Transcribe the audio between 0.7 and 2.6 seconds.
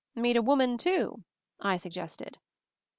too?" I suggested.